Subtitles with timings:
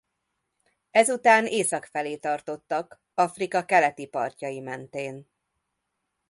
[0.91, 5.27] Ezután észak felé tartottak Afrika keleti partjai mentén.